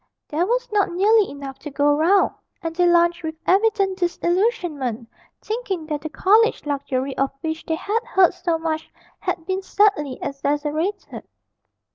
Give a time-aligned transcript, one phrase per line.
[0.29, 5.07] There was not nearly enough to go round, and they lunched with evident disillusionment,
[5.43, 10.17] thinking that the college luxury of which they had heard so much had been sadly
[10.19, 11.27] exaggerated.